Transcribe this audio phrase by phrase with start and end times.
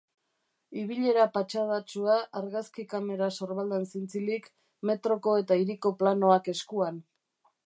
[0.83, 4.51] Ibilera patxadatsua, argazki kamera sorbaldan zintzilik,
[4.93, 7.01] metroko eta hiriko planoak eskuan.